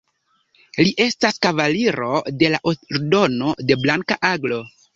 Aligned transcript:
Li 0.85 0.93
estas 1.05 1.37
Kavaliro 1.47 2.09
de 2.39 2.51
la 2.55 2.63
Ordeno 2.73 3.55
de 3.69 3.81
Blanka 3.87 4.21
Aglo. 4.35 4.63